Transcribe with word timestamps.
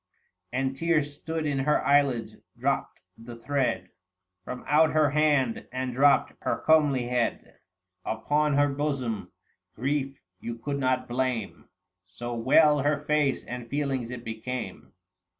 810 0.51 0.67
And 0.71 0.75
tears 0.75 1.13
stood 1.13 1.45
in 1.45 1.59
her 1.59 1.85
eyelids, 1.85 2.35
clropt 2.59 3.01
the 3.19 3.35
thread 3.35 3.91
From 4.43 4.63
out 4.65 4.93
her 4.93 5.11
hand, 5.11 5.67
and 5.71 5.93
dropped 5.93 6.33
her 6.41 6.57
comely 6.65 7.03
head 7.03 7.59
Upon 8.03 8.55
her 8.55 8.69
bosom; 8.69 9.31
grief 9.75 10.19
you 10.39 10.55
could 10.57 10.79
not 10.79 11.07
blame, 11.07 11.69
So 12.07 12.33
well 12.33 12.79
her 12.81 12.97
face 13.05 13.43
and 13.43 13.69
feelings 13.69 14.09
it 14.09 14.23
became. 14.23 14.91